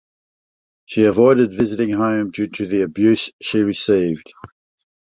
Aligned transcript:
She 0.87 1.03
avoided 1.03 1.51
visiting 1.55 1.91
home 1.91 2.31
due 2.31 2.47
to 2.47 2.65
the 2.65 2.81
abuse 2.81 3.29
she 3.39 3.59
received. 3.61 4.33